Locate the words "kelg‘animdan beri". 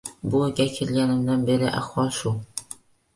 0.77-1.67